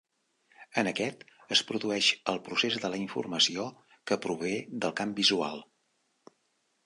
[0.81, 1.19] En aquest
[1.55, 3.67] es produeix el procés de la informació
[4.11, 4.53] que prové
[4.85, 5.63] del camp visual.